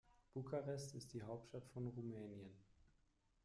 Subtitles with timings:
[0.33, 2.49] Bukarest ist die Hauptstadt von Rumänien.